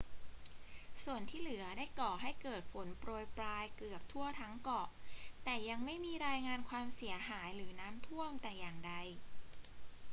[1.03, 4.87] ส่วนที่เหลือได้ก่อให้เกิดฝนโปรยปรายเกือบทั่วทั้งเกาะ
[5.43, 8.93] แต่ยังไม่มีรายงานความเสียหายหรือน้ำท่วมแต่อย่างใด